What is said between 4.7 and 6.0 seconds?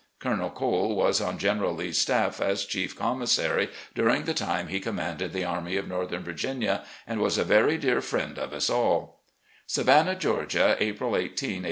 commanded the Army of